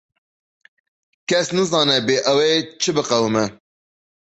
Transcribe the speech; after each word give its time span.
Kes 1.27 1.47
nizane 1.55 1.97
bê 2.07 2.17
ew 2.31 2.39
ê 2.51 2.53
çi 2.81 2.91
biqewime. 2.95 3.45